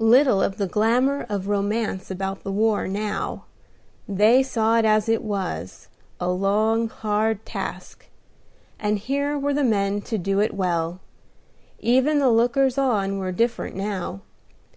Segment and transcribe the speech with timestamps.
[0.00, 3.44] Little of the glamour of romance about the war now:
[4.08, 5.86] they saw it as it was,
[6.18, 8.08] a long, hard task;
[8.80, 10.98] and here were the men to do it well.
[11.78, 14.22] Even the lookers on were different now.